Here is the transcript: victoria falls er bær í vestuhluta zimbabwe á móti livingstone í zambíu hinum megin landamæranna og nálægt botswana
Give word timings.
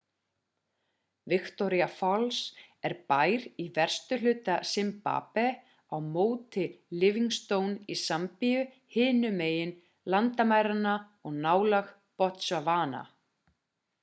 victoria 1.31 1.87
falls 1.97 2.37
er 2.89 2.93
bær 3.11 3.43
í 3.63 3.65
vestuhluta 3.75 4.55
zimbabwe 4.69 5.45
á 5.95 5.97
móti 6.15 6.63
livingstone 7.03 7.77
í 7.95 7.97
zambíu 8.05 8.63
hinum 8.95 9.37
megin 9.43 9.75
landamæranna 10.15 10.95
og 11.27 11.37
nálægt 11.45 11.93
botswana 12.23 13.03